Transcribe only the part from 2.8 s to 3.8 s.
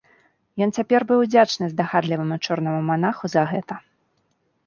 манаху за гэта.